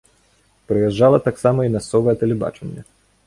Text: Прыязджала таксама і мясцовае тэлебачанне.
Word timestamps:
Прыязджала 0.69 1.19
таксама 1.27 1.59
і 1.67 1.73
мясцовае 1.75 2.15
тэлебачанне. 2.21 2.81